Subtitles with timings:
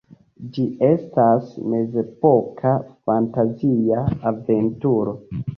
[0.53, 2.73] Ĝi estas mezepoka
[3.11, 5.17] fantazia aventuro.